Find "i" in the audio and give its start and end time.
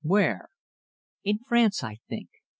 1.83-1.97